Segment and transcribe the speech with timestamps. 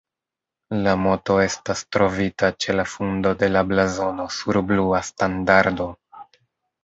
[0.85, 5.89] La moto estas trovita ĉe la fundo de la blazono sur blua standardo.